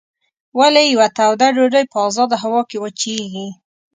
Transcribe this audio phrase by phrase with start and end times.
[0.59, 3.47] ولې یوه توده ډوډۍ په ازاده هوا کې وچیږي؟